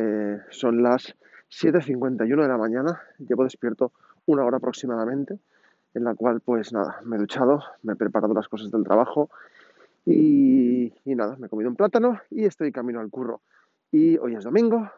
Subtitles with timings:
[0.51, 1.17] son las
[1.51, 3.93] 7.51 de la mañana, llevo despierto
[4.27, 5.41] una hora aproximadamente,
[5.95, 9.31] en la cual pues nada, me he duchado, me he preparado las cosas del trabajo
[10.07, 13.41] y, y nada, me he comido un plátano y estoy camino al curro.
[13.91, 14.89] Y hoy es domingo,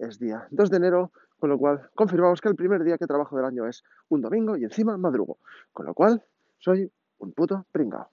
[0.00, 3.36] es día 2 de enero, con lo cual confirmamos que el primer día que trabajo
[3.36, 5.38] del año es un domingo y encima madrugo,
[5.72, 6.22] con lo cual
[6.58, 8.08] soy un puto pringao.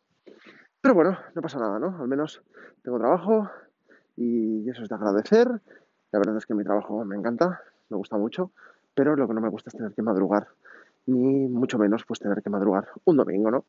[0.82, 1.98] Pero bueno, no pasa nada, ¿no?
[2.00, 2.42] Al menos
[2.84, 3.50] tengo trabajo
[4.16, 5.48] y eso es de agradecer.
[6.12, 8.52] La verdad es que mi trabajo me encanta, me gusta mucho,
[8.94, 10.48] pero lo que no me gusta es tener que madrugar,
[11.06, 13.66] ni mucho menos pues tener que madrugar un domingo, ¿no?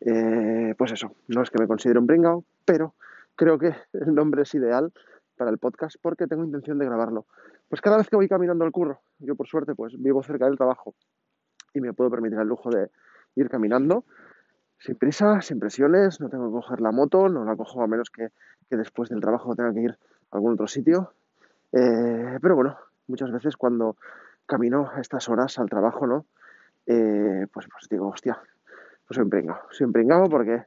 [0.00, 2.94] Eh, pues eso, no es que me considere un pringao, pero
[3.36, 4.92] creo que el nombre es ideal
[5.38, 7.26] para el podcast porque tengo intención de grabarlo.
[7.68, 10.56] Pues cada vez que voy caminando al curro, yo por suerte pues vivo cerca del
[10.56, 10.94] trabajo
[11.72, 12.90] y me puedo permitir el lujo de
[13.36, 14.04] ir caminando
[14.78, 18.10] sin prisa, sin presiones, no tengo que coger la moto, no la cojo a menos
[18.10, 18.28] que,
[18.70, 19.98] después del trabajo tenga que ir
[20.30, 21.12] a algún otro sitio.
[21.72, 22.78] Eh, pero bueno,
[23.08, 23.96] muchas veces cuando
[24.46, 26.26] camino a estas horas al trabajo, ¿no?
[26.86, 28.40] Eh, pues, pues digo, hostia,
[29.06, 29.60] pues soy un pringado.
[29.70, 30.64] Soy un pringado porque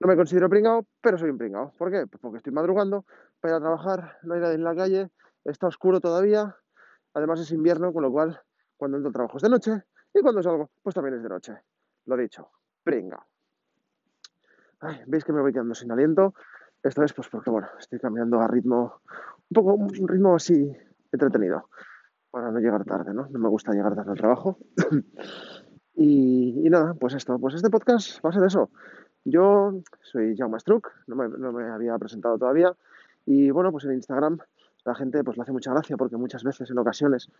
[0.00, 1.72] no me considero pringado, pero soy un pringado.
[1.78, 2.06] ¿Por qué?
[2.06, 3.04] Pues porque estoy madrugando
[3.44, 5.10] para a trabajar, no hay nadie en la calle,
[5.44, 6.56] está oscuro todavía,
[7.12, 8.40] además es invierno, con lo cual
[8.78, 9.82] cuando entro al trabajo es de noche
[10.14, 11.52] y cuando salgo, pues también es de noche.
[12.06, 12.48] Lo dicho,
[12.82, 13.22] pringao.
[15.06, 16.32] Veis que me voy quedando sin aliento.
[16.82, 19.02] Esto es pues porque, bueno, estoy cambiando a ritmo,
[19.50, 20.74] un poco, un ritmo así
[21.12, 21.68] entretenido,
[22.30, 23.28] para no llegar tarde, ¿no?
[23.28, 24.56] No me gusta llegar tarde al trabajo.
[25.94, 28.70] y, y, nada, pues esto, pues este podcast va a ser eso.
[29.24, 31.16] Yo soy Jaume Struck, no
[31.52, 32.74] me, había presentado todavía.
[33.26, 34.38] Y bueno, pues en Instagram
[34.84, 37.30] la gente pues le hace mucha gracia porque muchas veces, en ocasiones,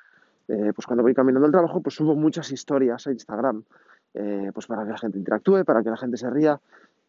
[0.49, 3.65] eh, pues cuando voy caminando al trabajo, pues subo muchas historias a Instagram,
[4.15, 6.61] eh, pues para que la gente interactúe, para que la gente se ría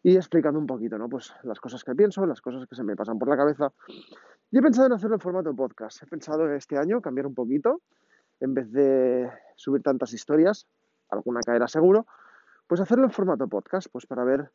[0.02, 1.08] y explicando un poquito, ¿no?
[1.08, 3.72] Pues las cosas que pienso, las cosas que se me pasan por la cabeza.
[4.50, 6.02] Y he pensado en hacerlo en formato podcast.
[6.02, 7.80] He pensado este año cambiar un poquito,
[8.40, 10.66] en vez de subir tantas historias,
[11.10, 12.06] alguna caerá seguro,
[12.66, 14.50] pues hacerlo en formato podcast, pues para ver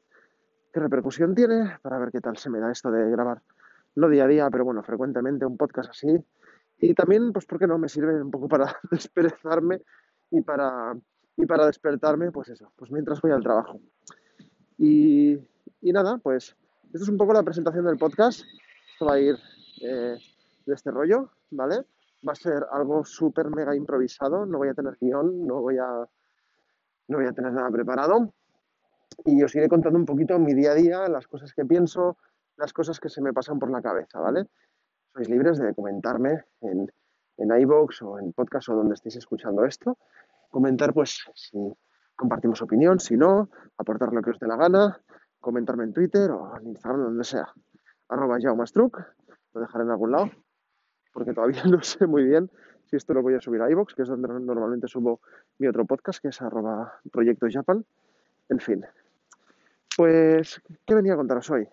[0.73, 3.41] qué repercusión tiene, para ver qué tal se me da esto de grabar,
[3.95, 6.07] no día a día, pero bueno, frecuentemente un podcast así.
[6.79, 7.77] Y también, pues, ¿por qué no?
[7.77, 9.81] Me sirve un poco para desperezarme
[10.31, 10.95] y para,
[11.37, 13.79] y para despertarme, pues eso, pues mientras voy al trabajo.
[14.77, 15.33] Y,
[15.81, 18.41] y nada, pues esto es un poco la presentación del podcast.
[18.93, 19.37] Esto va a ir
[19.81, 20.17] eh,
[20.65, 21.85] de este rollo, ¿vale?
[22.27, 26.07] Va a ser algo súper mega improvisado, no voy a tener guion, no voy a,
[27.07, 28.33] no voy a tener nada preparado
[29.25, 32.17] y os iré contando un poquito mi día a día, las cosas que pienso,
[32.57, 34.47] las cosas que se me pasan por la cabeza, ¿vale?
[35.13, 36.91] Sois libres de comentarme en,
[37.37, 39.97] en iVoox o en podcast o donde estéis escuchando esto.
[40.49, 41.57] Comentar, pues, si
[42.15, 45.01] compartimos opinión, si no, aportar lo que os dé la gana,
[45.39, 47.47] comentarme en Twitter o en Instagram, donde sea.
[48.09, 48.97] Arroba Jaumastruc,
[49.53, 50.29] lo dejaré en algún lado,
[51.13, 52.49] porque todavía no sé muy bien
[52.85, 55.21] si esto lo voy a subir a iVoox, que es donde normalmente subo
[55.57, 57.85] mi otro podcast, que es arroba Proyecto Japan.
[58.49, 58.85] En fin,
[59.97, 61.67] pues, ¿qué venía a contaros hoy?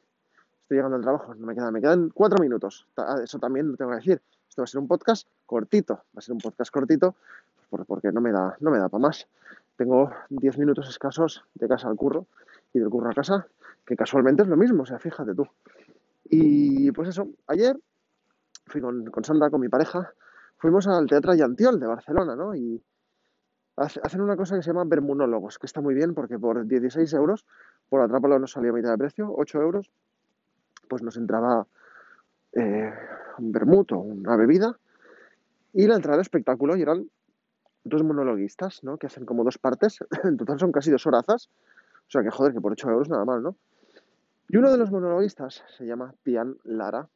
[0.68, 2.86] Estoy llegando al trabajo, no me quedan, me quedan cuatro minutos.
[2.98, 4.20] Ah, eso también lo tengo que decir.
[4.50, 7.14] Esto va a ser un podcast cortito, va a ser un podcast cortito,
[7.70, 9.26] pues, porque no me da, no me da para más.
[9.76, 12.26] Tengo diez minutos escasos de casa al curro
[12.74, 13.46] y del curro a casa,
[13.86, 15.48] que casualmente es lo mismo, o sea, fíjate tú.
[16.24, 17.74] Y pues eso, ayer
[18.66, 20.12] fui con, con Sandra, con mi pareja,
[20.58, 22.54] fuimos al Teatro Llantiol de Barcelona, ¿no?
[22.54, 22.84] Y
[23.74, 27.46] hacen una cosa que se llama vermunólogos, que está muy bien porque por 16 euros,
[27.88, 29.90] por Atrápalo nos salía a mitad de precio, 8 euros,
[30.88, 31.66] pues nos entraba
[32.52, 32.92] eh,
[33.38, 34.78] un vermut o una bebida
[35.72, 37.08] y la entrada al espectáculo y eran
[37.84, 38.98] dos monologuistas, ¿no?
[38.98, 41.48] Que hacen como dos partes, en total son casi dos horazas,
[42.08, 43.56] o sea que joder, que por 8 euros nada mal, ¿no?
[44.48, 47.08] Y uno de los monologuistas se llama Pian Lara,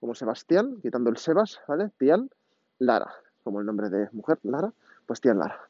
[0.00, 1.90] como Sebastián, quitando el Sebas, ¿vale?
[1.98, 2.30] Pian
[2.78, 3.12] Lara,
[3.44, 4.72] como el nombre de mujer, Lara,
[5.06, 5.68] pues Tian Lara.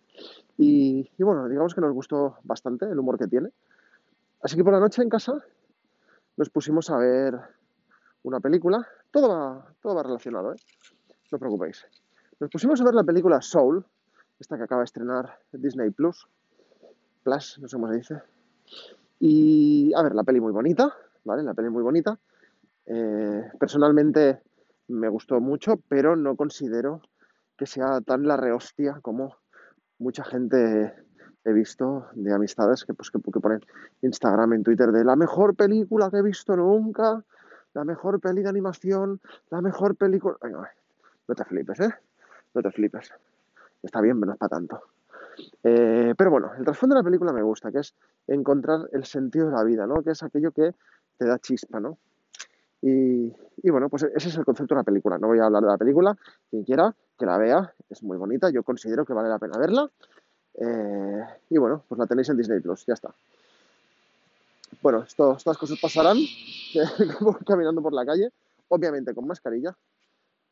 [0.56, 3.50] Y, bueno, digamos que nos gustó bastante el humor que tiene.
[4.42, 5.44] Así que por la noche en casa
[6.38, 7.34] nos pusimos a ver
[8.22, 8.86] una película.
[9.10, 10.56] Todo va, todo va relacionado, ¿eh?
[11.30, 11.84] No os preocupéis.
[12.38, 13.84] Nos pusimos a ver la película Soul,
[14.38, 16.28] esta que acaba de estrenar Disney Plus,
[17.24, 18.22] Plus, no sé cómo se dice.
[19.18, 20.94] Y, a ver, la peli muy bonita,
[21.24, 21.42] ¿vale?
[21.42, 22.16] La peli muy bonita.
[22.86, 24.40] Eh, personalmente
[24.86, 27.02] me gustó mucho, pero no considero
[27.56, 29.36] que sea tan la rehostia como
[29.98, 30.94] mucha gente
[31.48, 33.64] he visto de amistades que, pues, que, ponen
[34.02, 37.24] Instagram, en Twitter, de la mejor película que he visto nunca,
[37.74, 40.36] la mejor peli de animación, la mejor película...
[40.42, 41.94] no te flipes, ¿eh?
[42.54, 43.12] No te flipes.
[43.82, 44.82] Está bien, pero no es para tanto.
[45.62, 47.94] Eh, pero bueno, el trasfondo de la película me gusta, que es
[48.26, 50.02] encontrar el sentido de la vida, ¿no?
[50.02, 50.74] Que es aquello que
[51.16, 51.98] te da chispa, ¿no?
[52.80, 53.32] Y,
[53.70, 55.18] bueno, pues ese es el concepto de la película.
[55.18, 56.16] No voy a hablar de la película.
[56.50, 58.50] Quien quiera que la vea, es muy bonita.
[58.50, 59.90] Yo considero que vale la pena verla.
[60.60, 63.14] Eh, y bueno, pues la tenéis en Disney Plus, ya está.
[64.82, 66.18] Bueno, estas cosas pasarán
[67.46, 68.30] caminando por la calle,
[68.68, 69.76] obviamente con mascarilla,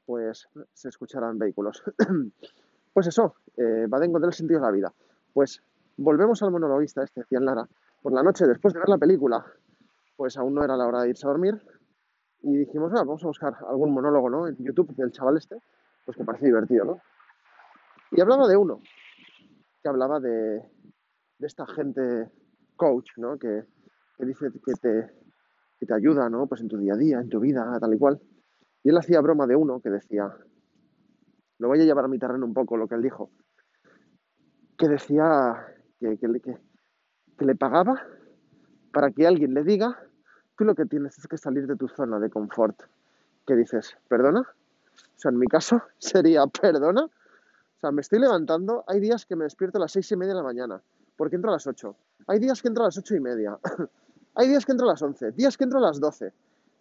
[0.05, 1.83] pues se escucharán vehículos.
[2.93, 4.93] pues eso, eh, va a encontrar el sentido de la vida.
[5.33, 5.63] Pues
[5.97, 7.69] volvemos al monologuista este, decía Lara.
[8.03, 9.45] Por la noche, después de ver la película,
[10.17, 11.61] pues aún no era la hora de irse a dormir,
[12.43, 14.47] y dijimos, ah, vamos a buscar algún monólogo ¿no?
[14.47, 15.57] en YouTube del chaval este,
[16.05, 17.01] pues que parece divertido, ¿no?
[18.13, 18.81] Y hablaba de uno,
[19.83, 20.63] que hablaba de,
[21.41, 22.31] esta gente
[22.77, 23.39] coach, ¿no?
[23.39, 23.65] Que,
[24.19, 25.13] dice que te,
[25.79, 26.47] que te ayuda, ¿no?
[26.47, 28.21] Pues en tu día a día, en tu vida, tal y cual.
[28.83, 30.35] Y él hacía broma de uno que decía,
[31.59, 33.31] lo voy a llevar a mi terreno un poco lo que él dijo,
[34.79, 35.67] que decía
[36.01, 36.29] que, que,
[37.39, 38.07] que le pagaba
[38.93, 40.07] para que alguien le diga
[40.57, 42.83] tú lo que tienes es que salir de tu zona de confort.
[43.47, 43.97] ¿Qué dices?
[44.09, 44.41] ¿Perdona?
[44.41, 47.09] O sea, en mi caso sería, ¿perdona?
[47.77, 50.33] O sea, me estoy levantando, hay días que me despierto a las seis y media
[50.33, 50.83] de la mañana,
[51.17, 51.97] porque entro a las ocho.
[52.27, 53.59] Hay días que entro a las ocho y media.
[54.35, 56.33] hay días que entro a las once, días que entro a las doce,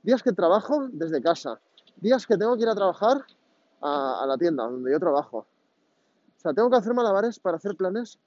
[0.04, 1.60] días que trabajo desde casa,
[1.98, 3.18] días que tengo que ir a trabajar
[3.82, 5.40] a, a la tienda donde yo trabajo.
[5.40, 8.18] O sea, tengo que hacer malabares para hacer planes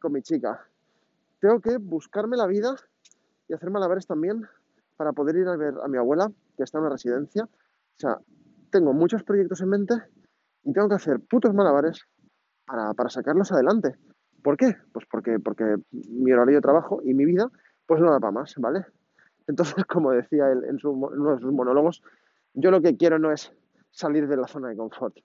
[0.00, 0.66] con mi chica.
[1.40, 2.74] Tengo que buscarme la vida
[3.48, 4.48] y hacer malabares también
[4.96, 7.44] para poder ir a ver a mi abuela, que está en una residencia.
[7.44, 8.20] O sea,
[8.70, 9.94] tengo muchos proyectos en mente
[10.62, 12.06] y tengo que hacer putos malabares
[12.66, 13.96] para, sacarlos adelante.
[14.42, 14.76] ¿Por qué?
[14.92, 17.50] Pues porque, porque mi horario de trabajo y mi vida
[17.86, 18.86] pues no da para más, ¿vale?
[19.46, 22.02] Entonces, como decía él en, en uno de sus monólogos,
[22.54, 23.52] yo lo que quiero no es
[23.90, 25.16] salir de la zona de confort.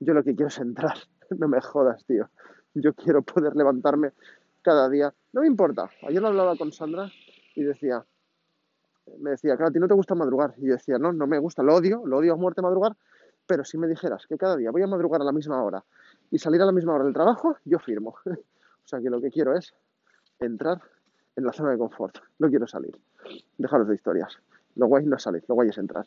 [0.00, 0.96] Yo lo que quiero es entrar.
[1.38, 2.28] No me jodas, tío.
[2.74, 4.12] Yo quiero poder levantarme
[4.60, 5.14] cada día.
[5.32, 5.88] No me importa.
[6.06, 7.10] Ayer lo hablaba con Sandra
[7.54, 8.04] y decía,
[9.18, 10.54] me decía, claro, a ti no te gusta madrugar.
[10.58, 12.94] Y yo decía, no, no me gusta, lo odio, lo odio a muerte madrugar,
[13.46, 15.84] pero si me dijeras que cada día voy a madrugar a la misma hora
[16.30, 18.16] y salir a la misma hora del trabajo, yo firmo.
[18.26, 19.74] o sea que lo que quiero es
[20.40, 20.80] entrar
[21.36, 22.18] en la zona de confort.
[22.38, 22.98] No quiero salir.
[23.58, 24.38] Dejaros de historias.
[24.76, 26.06] Lo guay no es salir, lo guay es entrar,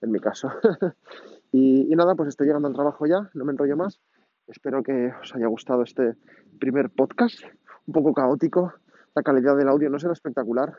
[0.00, 0.50] en mi caso.
[1.52, 4.00] y, nada, pues estoy llegando al trabajo ya, no me enrollo más.
[4.46, 6.14] Espero que os haya gustado este
[6.58, 7.40] primer podcast,
[7.86, 8.72] un poco caótico.
[9.14, 10.78] La calidad del audio no será espectacular,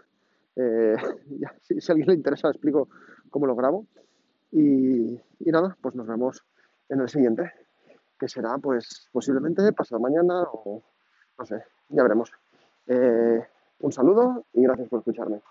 [0.56, 0.96] eh,
[1.62, 2.90] si, a alguien le interesa, explico
[3.30, 3.86] cómo lo grabo.
[4.52, 6.44] Y, nada, pues nos vemos
[6.90, 7.52] en el siguiente,
[8.20, 10.82] que será pues posiblemente pasado mañana o
[11.38, 12.32] no sé, ya veremos.
[12.88, 13.42] Eh,
[13.80, 15.42] un saludo y gracias por escucharme.